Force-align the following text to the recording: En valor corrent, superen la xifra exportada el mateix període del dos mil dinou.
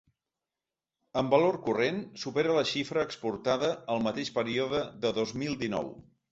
En 1.21 1.29
valor 1.33 1.57
corrent, 1.67 1.99
superen 2.23 2.57
la 2.61 2.65
xifra 2.71 3.05
exportada 3.11 3.71
el 3.97 4.05
mateix 4.09 4.35
període 4.41 4.85
del 5.07 5.19
dos 5.23 5.39
mil 5.45 5.59
dinou. 5.65 5.97